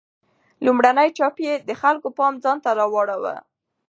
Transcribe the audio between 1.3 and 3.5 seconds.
یې د خلکو پام ځانته راواړاوه.